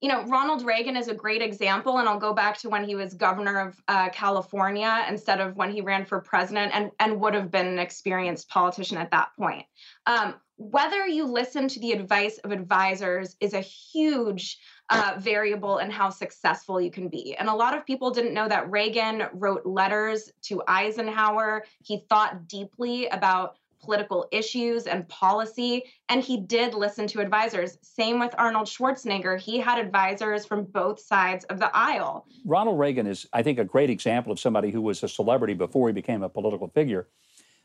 [0.00, 2.94] You know, Ronald Reagan is a great example, and I'll go back to when he
[2.94, 7.34] was governor of uh, California instead of when he ran for president, and and would
[7.34, 9.66] have been an experienced politician at that point.
[10.06, 14.58] Um, whether you listen to the advice of advisors is a huge
[14.90, 17.36] uh, variable in how successful you can be.
[17.36, 21.64] And a lot of people didn't know that Reagan wrote letters to Eisenhower.
[21.82, 27.78] He thought deeply about political issues and policy, and he did listen to advisors.
[27.80, 29.40] Same with Arnold Schwarzenegger.
[29.40, 32.26] He had advisors from both sides of the aisle.
[32.44, 35.88] Ronald Reagan is, I think, a great example of somebody who was a celebrity before
[35.88, 37.08] he became a political figure.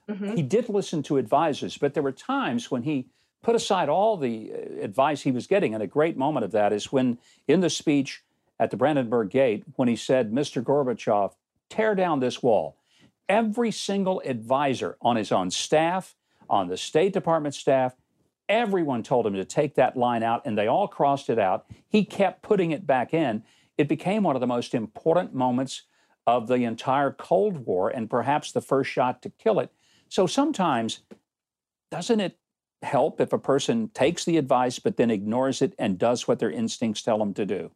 [0.09, 0.35] Mm-hmm.
[0.35, 3.07] He did listen to advisors, but there were times when he
[3.45, 5.75] put aside all the uh, advice he was getting.
[5.75, 8.23] And a great moment of that is when, in the speech
[8.59, 10.63] at the Brandenburg Gate, when he said, Mr.
[10.63, 11.33] Gorbachev,
[11.69, 12.75] tear down this wall.
[13.29, 16.15] Every single advisor on his own staff,
[16.49, 17.95] on the State Department staff,
[18.49, 21.67] everyone told him to take that line out, and they all crossed it out.
[21.87, 23.43] He kept putting it back in.
[23.77, 25.83] It became one of the most important moments
[26.25, 29.71] of the entire Cold War and perhaps the first shot to kill it.
[30.09, 31.01] So sometimes,
[31.91, 32.39] doesn't it
[32.81, 36.51] help if a person takes the advice but then ignores it and does what their
[36.51, 37.71] instincts tell them to do?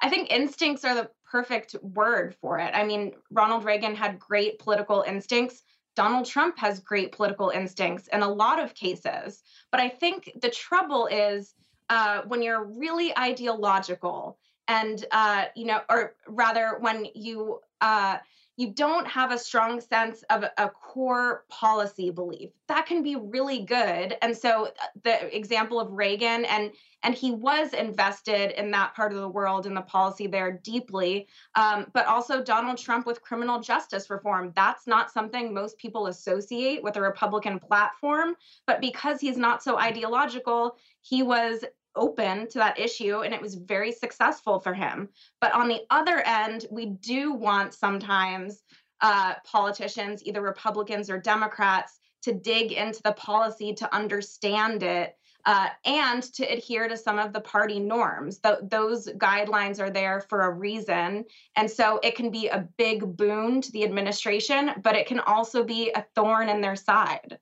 [0.00, 2.72] I think instincts are the perfect word for it.
[2.74, 5.62] I mean, Ronald Reagan had great political instincts.
[5.94, 9.42] Donald Trump has great political instincts in a lot of cases.
[9.70, 11.54] But I think the trouble is
[11.88, 14.38] uh, when you're really ideological
[14.68, 18.18] and, uh, you know, or rather when you, uh,
[18.62, 22.50] you don't have a strong sense of a core policy belief.
[22.68, 24.16] That can be really good.
[24.22, 24.70] And so uh,
[25.02, 26.70] the example of reagan and
[27.04, 31.26] and he was invested in that part of the world and the policy there deeply
[31.56, 34.52] um, but also donald trump with criminal justice reform.
[34.54, 38.36] That's not something most people associate with a republican platform
[38.68, 41.64] but because he's not so ideological he was
[41.96, 45.08] open to that issue and it was very successful for him.
[45.40, 48.62] But on the other end, we do want sometimes
[49.00, 55.68] uh, politicians, either Republicans or Democrats, to dig into the policy to understand it uh,
[55.84, 58.38] and to adhere to some of the party norms.
[58.38, 61.24] Th- those guidelines are there for a reason.
[61.56, 65.64] And so it can be a big boon to the administration, but it can also
[65.64, 67.38] be a thorn in their side.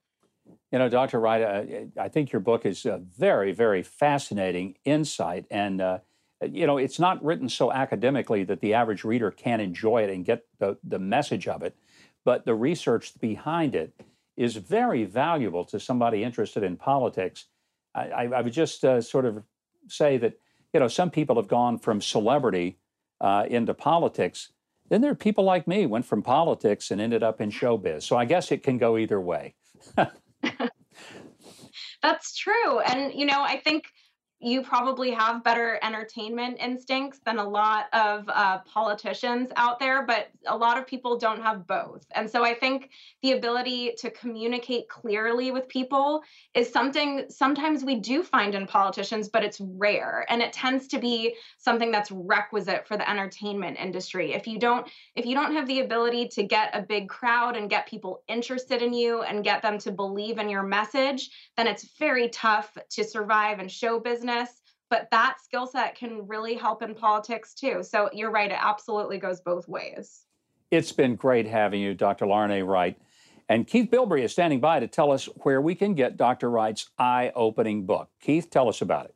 [0.73, 1.19] You know, Dr.
[1.19, 5.47] Wright, uh, I think your book is a very, very fascinating insight.
[5.51, 5.99] And, uh,
[6.49, 10.25] you know, it's not written so academically that the average reader can enjoy it and
[10.25, 11.77] get the, the message of it,
[12.25, 13.93] but the research behind it
[14.37, 17.47] is very valuable to somebody interested in politics.
[17.95, 19.43] I, I would just uh, sort of
[19.89, 20.39] say that
[20.73, 22.79] you know, some people have gone from celebrity
[23.21, 24.53] uh, into politics.
[24.89, 28.03] Then there are people like me went from politics and ended up in showbiz.
[28.03, 29.55] So I guess it can go either way.
[32.03, 32.81] That's true.
[32.81, 33.85] And, you know, I think
[34.43, 40.31] you probably have better entertainment instincts than a lot of uh, politicians out there, but
[40.47, 42.07] a lot of people don't have both.
[42.13, 42.89] And so I think
[43.21, 46.23] the ability to communicate clearly with people
[46.55, 50.25] is something sometimes we do find in politicians, but it's rare.
[50.31, 54.33] And it tends to be something that's requisite for the entertainment industry.
[54.33, 57.69] If you don't, if you don't have the ability to get a big crowd and
[57.69, 61.99] get people interested in you and get them to believe in your message, then it's
[61.99, 66.83] very tough to survive in show business business, but that skill set can really help
[66.83, 67.83] in politics too.
[67.83, 70.27] So you're right, it absolutely goes both ways.
[70.71, 72.27] It's been great having you, Dr.
[72.27, 72.63] Lauren A.
[72.63, 72.97] Wright.
[73.49, 76.51] And Keith Bilbrey is standing by to tell us where we can get Dr.
[76.51, 78.09] Wright's eye opening book.
[78.21, 79.15] Keith, tell us about it.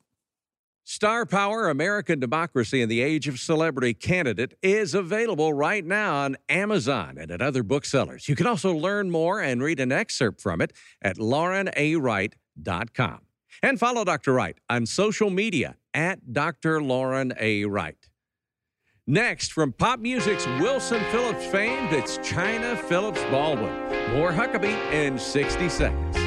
[0.87, 6.37] Star Power American Democracy in the Age of Celebrity Candidate is available right now on
[6.49, 8.29] Amazon and at other booksellers.
[8.29, 13.21] You can also learn more and read an excerpt from it at laurenawright.com.
[13.63, 14.33] And follow Dr.
[14.33, 16.83] Wright on social media at Dr.
[16.83, 17.65] Lauren A.
[17.65, 18.09] Wright.
[19.07, 23.75] Next, from pop music's Wilson Phillips fame, it's Chynna Phillips Baldwin.
[24.15, 26.24] More Huckabee in 60 seconds.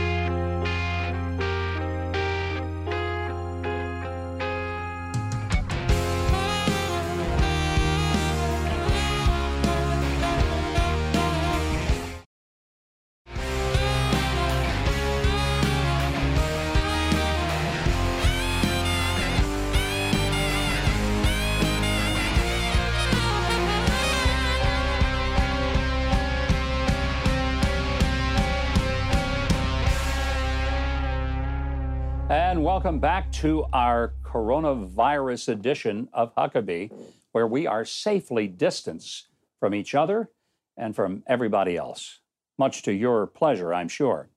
[32.67, 36.91] Welcome back to our coronavirus edition of Huckabee,
[37.31, 40.29] where we are safely distanced from each other
[40.75, 42.19] and from everybody else,
[42.57, 44.27] much to your pleasure, I'm sure.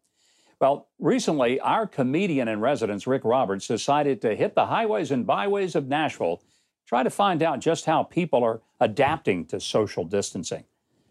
[0.61, 5.75] Well, recently, our comedian in residence, Rick Roberts, decided to hit the highways and byways
[5.75, 6.41] of Nashville,
[6.87, 10.63] try to find out just how people are adapting to social distancing.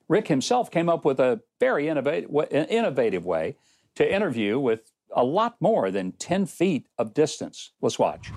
[0.08, 3.58] Rick himself came up with a very innovative way
[3.96, 7.72] to interview with a lot more than 10 feet of distance.
[7.82, 8.32] Let's watch.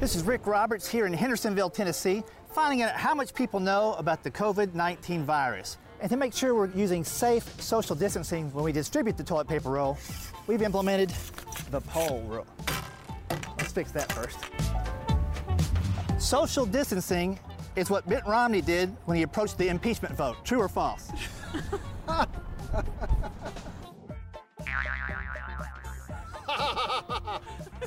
[0.00, 4.22] This is Rick Roberts here in Hendersonville, Tennessee, finding out how much people know about
[4.22, 5.78] the COVID 19 virus.
[6.00, 9.70] And to make sure we're using safe social distancing when we distribute the toilet paper
[9.70, 9.96] roll,
[10.48, 11.12] we've implemented
[11.70, 12.46] the pole rule.
[13.56, 14.38] Let's fix that first.
[16.20, 17.38] Social distancing
[17.76, 20.44] is what Mitt Romney did when he approached the impeachment vote.
[20.44, 21.08] True or false?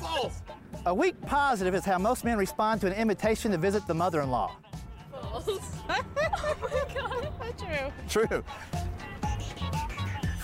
[0.00, 0.42] False.
[0.86, 4.56] A weak positive is how most men respond to an invitation to visit the mother-in-law.
[5.10, 5.48] False.
[5.88, 8.26] oh my God, true.
[8.26, 8.44] True.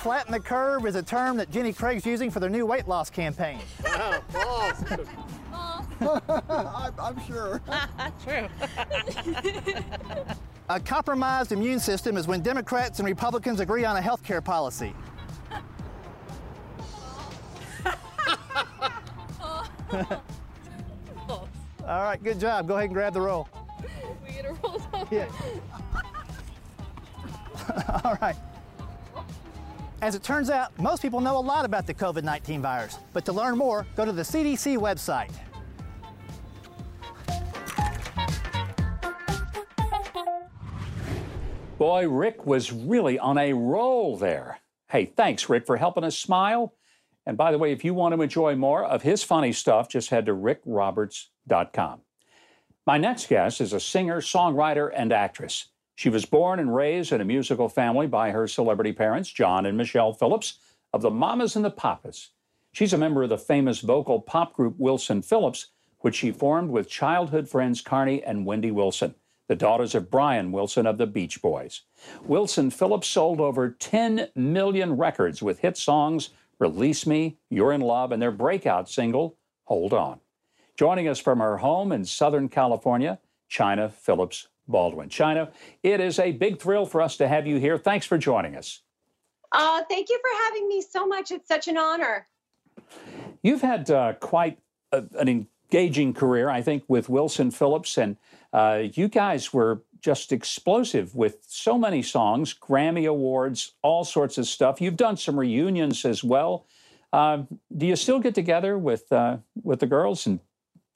[0.02, 3.08] Flatten the curve is a term that Jenny Craig's using for their new weight loss
[3.08, 3.60] campaign.
[3.84, 4.84] Wow, false.
[6.00, 7.60] I'm, I'm sure.
[8.24, 8.48] True.
[10.68, 14.92] a compromised immune system is when Democrats and Republicans agree on a health care policy.
[19.92, 21.48] All
[21.86, 22.66] right, good job.
[22.66, 23.48] Go ahead and grab the roll.
[24.26, 24.80] We get a roll
[25.10, 25.28] Yeah.
[28.04, 28.36] All right.
[30.00, 33.24] As it turns out, most people know a lot about the COVID 19 virus, but
[33.26, 35.30] to learn more, go to the CDC website.
[41.78, 44.60] Boy, Rick was really on a roll there.
[44.88, 46.74] Hey, thanks, Rick, for helping us smile
[47.26, 50.10] and by the way, if you want to enjoy more of his funny stuff, just
[50.10, 52.00] head to rickroberts.com.
[52.86, 55.68] My next guest is a singer, songwriter, and actress.
[55.94, 59.76] She was born and raised in a musical family by her celebrity parents, John and
[59.76, 60.58] Michelle Phillips,
[60.92, 62.30] of the Mamas and the Papas.
[62.72, 65.68] She's a member of the famous vocal pop group Wilson Phillips,
[66.00, 69.14] which she formed with childhood friends Carnie and Wendy Wilson,
[69.46, 71.82] the daughters of Brian Wilson of the Beach Boys.
[72.24, 78.12] Wilson Phillips sold over 10 million records with hit songs Release Me, You're in Love,
[78.12, 80.20] and their breakout single, Hold On.
[80.76, 83.18] Joining us from her home in Southern California,
[83.50, 85.08] Chynna Phillips Baldwin.
[85.08, 85.50] Chynna,
[85.82, 87.78] it is a big thrill for us to have you here.
[87.78, 88.82] Thanks for joining us.
[89.52, 91.30] Uh, thank you for having me so much.
[91.30, 92.26] It's such an honor.
[93.42, 94.58] You've had uh, quite
[94.92, 98.16] a, an engaging career, I think, with Wilson Phillips, and
[98.52, 104.46] uh, you guys were just explosive with so many songs, Grammy Awards, all sorts of
[104.46, 104.80] stuff.
[104.80, 106.66] You've done some reunions as well.
[107.12, 107.44] Uh,
[107.74, 110.40] do you still get together with uh, with the girls and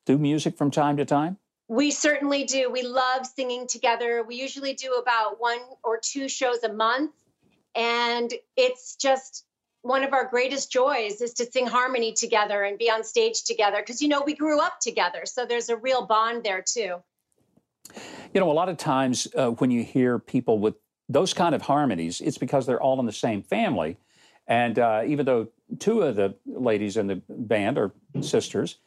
[0.04, 1.38] do music from time to time?
[1.68, 2.70] We certainly do.
[2.70, 4.22] We love singing together.
[4.26, 7.12] We usually do about one or two shows a month.
[7.74, 9.44] And it's just
[9.86, 13.78] one of our greatest joys is to sing harmony together and be on stage together
[13.78, 15.20] because, you know, we grew up together.
[15.24, 16.96] So there's a real bond there, too.
[18.34, 20.74] You know, a lot of times uh, when you hear people with
[21.08, 23.96] those kind of harmonies, it's because they're all in the same family.
[24.48, 28.78] And uh, even though two of the ladies in the band are sisters,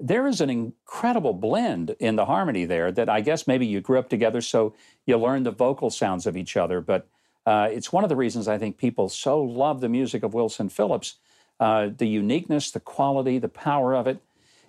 [0.00, 3.98] there is an incredible blend in the harmony there that I guess maybe you grew
[3.98, 4.74] up together, so
[5.06, 6.80] you learn the vocal sounds of each other.
[6.80, 7.08] But
[7.48, 10.68] uh, it's one of the reasons I think people so love the music of Wilson
[10.68, 11.16] Phillips
[11.60, 14.22] uh, the uniqueness, the quality, the power of it.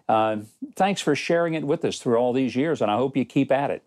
[0.08, 0.38] Uh,
[0.76, 3.52] thanks for sharing it with us through all these years, and I hope you keep
[3.52, 3.84] at it.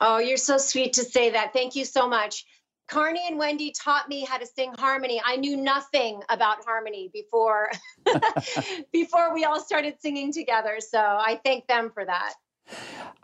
[0.00, 1.52] Oh, you're so sweet to say that.
[1.52, 2.46] Thank you so much.
[2.88, 5.20] Carnie and Wendy taught me how to sing harmony.
[5.22, 7.70] I knew nothing about harmony before
[8.92, 10.78] before we all started singing together.
[10.80, 12.32] So I thank them for that.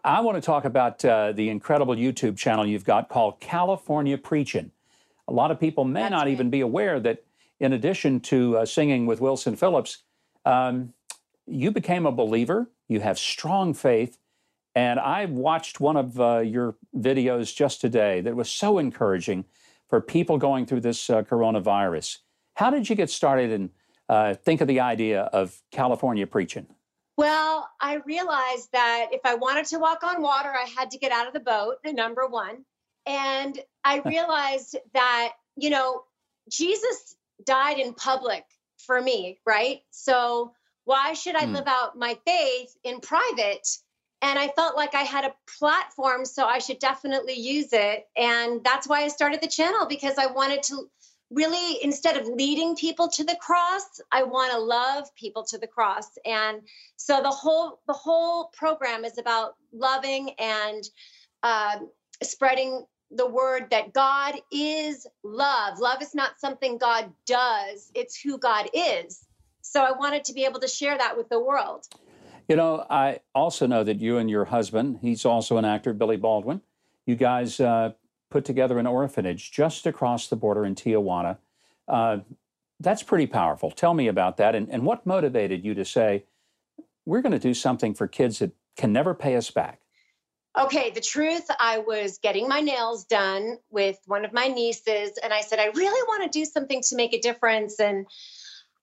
[0.05, 4.71] I want to talk about uh, the incredible YouTube channel you've got called California Preaching.
[5.29, 6.33] A lot of people may That's not right.
[6.33, 7.25] even be aware that,
[7.61, 9.99] in addition to uh, singing with Wilson Phillips,
[10.45, 10.93] um,
[11.47, 12.71] you became a believer.
[12.89, 14.19] You have strong faith.
[14.75, 19.45] And I watched one of uh, your videos just today that was so encouraging
[19.89, 22.19] for people going through this uh, coronavirus.
[22.55, 23.71] How did you get started and
[24.09, 26.67] uh, think of the idea of California preaching?
[27.17, 31.13] Well, I realized that if I wanted to walk on water, I had to get
[31.13, 32.65] out of the boat, number one.
[33.07, 36.05] And I realized that, you know,
[36.51, 38.45] Jesus died in public
[38.79, 39.81] for me, right?
[39.91, 40.53] So
[40.85, 41.55] why should I hmm.
[41.55, 43.67] live out my faith in private?
[44.23, 48.07] And I felt like I had a platform, so I should definitely use it.
[48.17, 50.89] And that's why I started the channel because I wanted to
[51.31, 53.83] really instead of leading people to the cross
[54.13, 56.61] i want to love people to the cross and
[56.97, 60.85] so the whole the whole program is about loving and
[61.43, 61.79] uh,
[62.23, 62.85] spreading
[63.15, 65.79] the word that God is love.
[65.79, 69.27] Love is not something God does, it's who God is.
[69.63, 71.87] So I wanted to be able to share that with the world.
[72.49, 76.19] You know, I also know that you and your husband, he's also an actor, Billy
[76.19, 76.61] Baldwin,
[77.07, 77.93] you guys uh,
[78.31, 81.39] put together an orphanage just across the border in Tijuana.
[81.89, 82.19] Uh,
[82.81, 83.71] that's pretty powerful.
[83.71, 86.25] Tell me about that and, and what motivated you to say,
[87.07, 89.81] we're going to do something for kids that can never pay us back?
[90.57, 95.33] Okay, the truth, I was getting my nails done with one of my nieces, and
[95.33, 97.81] I said, I really want to do something to make a difference.
[97.81, 98.07] And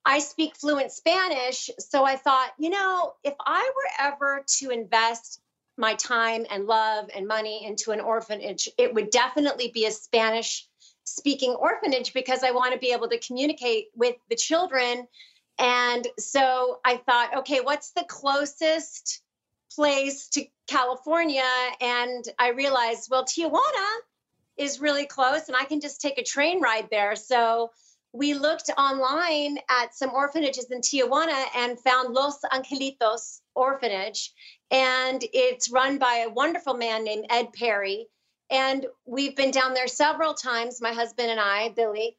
[0.04, 1.70] I speak fluent Spanish.
[1.80, 5.40] So I thought, you know, if I were ever to invest
[5.78, 10.68] my time and love and money into an orphanage, it would definitely be a Spanish
[11.06, 15.08] speaking orphanage because I want to be able to communicate with the children.
[15.58, 19.22] And so I thought, okay, what's the closest
[19.76, 21.44] place to California
[21.80, 23.90] and I realized, well, Tijuana
[24.58, 27.16] is really close and I can just take a train ride there.
[27.16, 27.72] So
[28.14, 34.34] we looked online at some orphanages in Tijuana and found Los Angelitos Orphanage.
[34.70, 38.08] And it's run by a wonderful man named Ed Perry.
[38.50, 42.18] And we've been down there several times, my husband and I, Billy,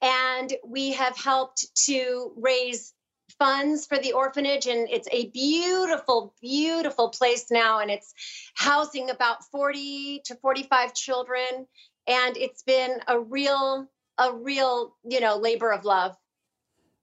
[0.00, 2.94] and we have helped to raise
[3.38, 8.14] funds for the orphanage and it's a beautiful beautiful place now and it's
[8.54, 11.66] housing about 40 to 45 children
[12.06, 16.16] and it's been a real a real you know labor of love.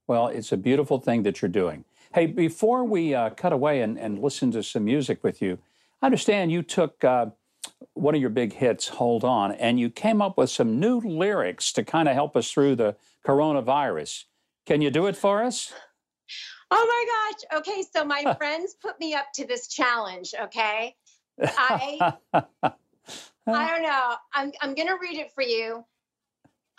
[0.07, 1.86] Well it's a beautiful thing that you're doing.
[2.13, 5.57] Hey before we uh, cut away and, and listen to some music with you
[6.01, 7.28] i understand you took uh,
[7.93, 11.71] one of your big hits hold on and you came up with some new lyrics
[11.74, 12.95] to kind of help us through the
[13.26, 14.26] coronavirus.
[14.65, 15.74] Can you do it for us
[16.76, 17.05] Oh my
[17.51, 17.59] gosh.
[17.59, 20.95] Okay, so my friends put me up to this challenge, okay?
[21.39, 22.74] I I
[23.45, 24.15] don't know.
[24.34, 25.86] I'm I'm going to read it for you.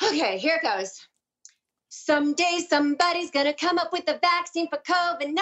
[0.03, 1.01] Okay, here it goes.
[1.90, 5.38] Someday somebody's going to come up with a vaccine for COVID-19.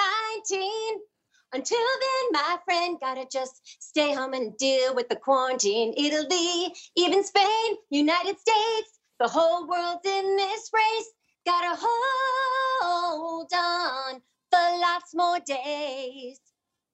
[1.55, 5.93] Until then, my friend, gotta just stay home and deal with the quarantine.
[5.99, 11.11] Italy, even Spain, United States, the whole world's in this race.
[11.45, 14.23] Gotta hold on
[14.53, 16.39] for lots more days.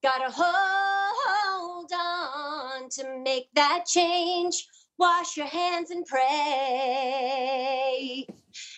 [0.01, 4.65] Gotta hold on to make that change.
[4.97, 6.25] Wash your hands and pray.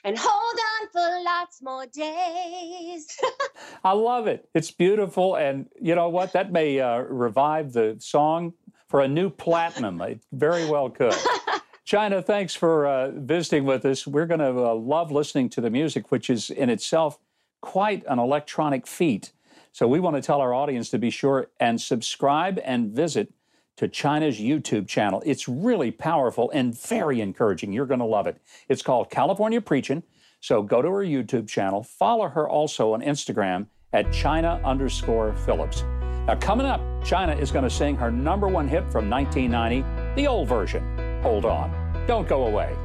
[0.04, 3.20] And hold on for lots more days.
[3.84, 4.50] I love it.
[4.56, 5.36] It's beautiful.
[5.36, 6.34] And you know what?
[6.34, 8.54] That may uh, revive the song
[8.88, 10.02] for a new platinum.
[10.02, 11.14] It very well could.
[11.86, 14.08] Chynna, thanks for uh, visiting with us.
[14.08, 17.20] We're going to uh, love listening to the music, which is in itself
[17.62, 19.32] quite an electronic feat.
[19.72, 23.34] So we want to tell our audience to be sure and subscribe and visit
[23.78, 25.24] to Chynna's YouTube channel.
[25.26, 27.72] It's really powerful and very encouraging.
[27.72, 28.38] You're going to love it.
[28.68, 30.04] It's called California Preaching.
[30.42, 31.84] So go to her YouTube channel.
[31.84, 35.84] Follow her also on Instagram at Chynna underscore Phillips.
[36.28, 40.28] Now, coming up, Chynna is going to sing her number one hit from 1990, the
[40.28, 41.22] old version.
[41.24, 42.06] Hold on.
[42.08, 42.76] Don't go away.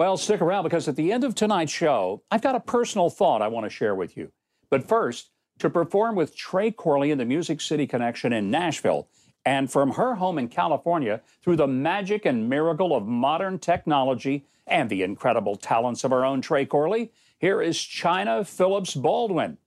[0.00, 3.42] Well, stick around because at the end of tonight's show, I've got a personal thought
[3.42, 4.32] I want to share with you.
[4.70, 5.28] But first,
[5.58, 9.08] to perform with Trey Corley in the Music City Connection in Nashville,
[9.44, 14.88] and from her home in California through the magic and miracle of modern technology and
[14.88, 19.58] the incredible talents of our own Trey Corley, here is Chynna Phillips Baldwin.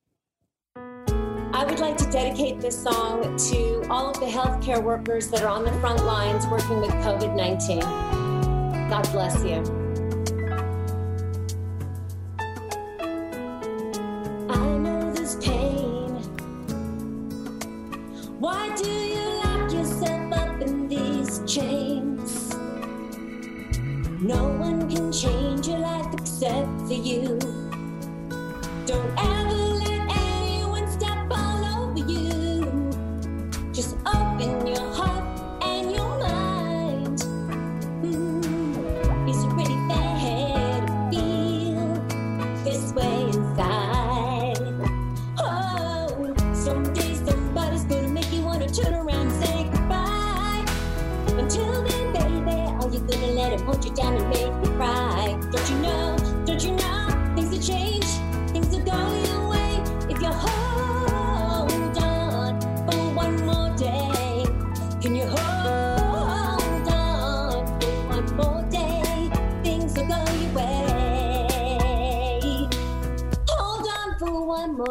[0.76, 5.50] I would like to dedicate this song to all of the healthcare workers that are
[5.50, 7.82] on the front lines working with COVID 19.
[8.90, 9.83] God bless you.
[28.94, 29.43] Don't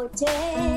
[0.09, 0.72] day.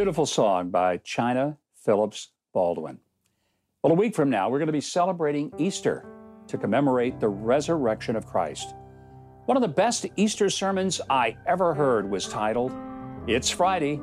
[0.00, 3.00] Beautiful song by Chynna Phillips Baldwin.
[3.82, 6.06] Well, a week from now, we're going to be celebrating Easter
[6.46, 8.74] to commemorate the resurrection of Christ.
[9.44, 12.72] One of the best Easter sermons I ever heard was titled,
[13.26, 14.00] It's Friday,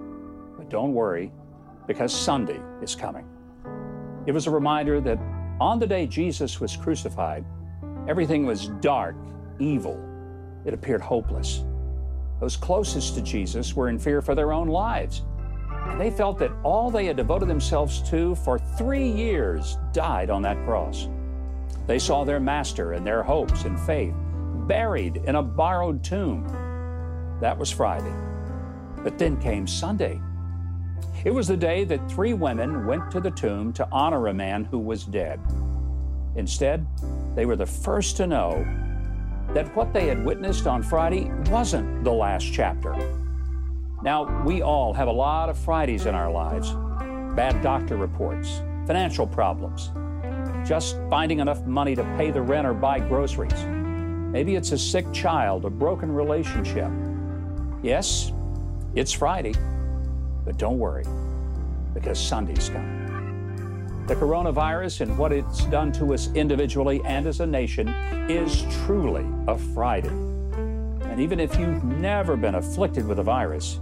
[0.56, 1.32] but don't worry,
[1.88, 3.28] because Sunday is coming.
[4.28, 5.18] It was a reminder that
[5.60, 7.43] on the day Jesus was crucified,
[8.08, 9.16] everything was dark,
[9.58, 10.00] evil.
[10.64, 11.66] It appeared hopeless.
[12.39, 15.24] Those closest to Jesus were in fear for their own lives.
[15.98, 20.64] They felt that all they had devoted themselves to for three years died on that
[20.66, 21.08] cross.
[21.88, 24.14] They saw their master and their hopes and faith
[24.68, 26.46] buried in a borrowed tomb.
[27.40, 28.14] That was Friday.
[29.04, 30.22] But then came Sunday.
[31.24, 34.66] It was the day that three women went to the tomb to honor a man
[34.66, 35.40] who was dead.
[36.36, 36.86] Instead,
[37.36, 38.66] they were the first to know
[39.54, 42.94] that what they had witnessed on Friday wasn't the last chapter.
[44.04, 46.72] Now, we all have a lot of Fridays in our lives
[47.36, 49.91] bad doctor reports, financial problems,
[50.68, 53.64] just finding enough money to pay the rent or buy groceries.
[53.66, 56.91] Maybe it's a sick child, a broken relationship.
[57.84, 58.32] Yes,
[58.95, 59.54] it's Friday,
[60.45, 61.06] but don't worry,
[61.93, 64.06] because Sunday's coming.
[64.08, 67.88] The coronavirus and what it's done to us individually and as a nation
[68.30, 70.10] is truly a Friday.
[71.02, 73.80] And even if you've never been afflicted with a virus,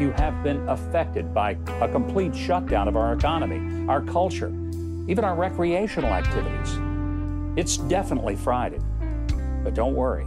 [0.00, 4.48] you have been affected by a complete shutdown of our economy, our culture,
[5.06, 6.78] even our recreational activities.
[7.56, 8.80] It's definitely Friday.
[9.62, 10.26] But don't worry,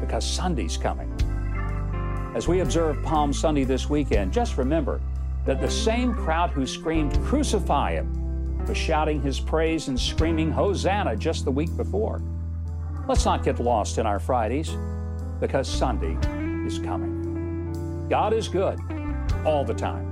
[0.00, 1.10] because Sunday's coming.
[2.34, 5.00] As we observe Palm Sunday this weekend, just remember
[5.46, 11.16] that the same crowd who screamed, Crucify him, was shouting his praise and screaming Hosanna
[11.16, 12.22] just the week before.
[13.08, 14.76] Let's not get lost in our Fridays
[15.40, 16.16] because Sunday
[16.66, 17.13] is coming.
[18.14, 18.78] God is good
[19.44, 20.08] all the time.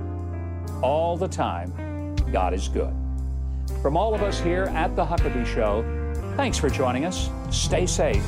[0.83, 2.93] All the time, God is good.
[3.81, 5.85] From all of us here at The Huckabee Show,
[6.35, 7.29] thanks for joining us.
[7.49, 8.21] Stay safe.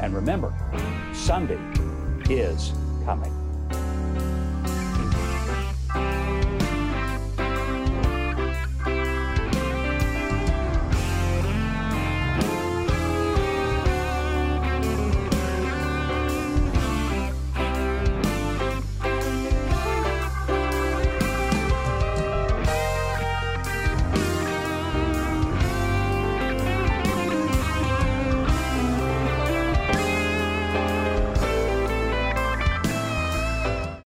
[0.00, 0.52] And remember,
[1.12, 1.60] Sunday
[2.28, 2.72] is
[3.04, 3.33] coming.